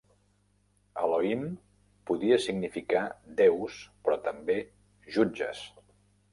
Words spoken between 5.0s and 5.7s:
'jutges'.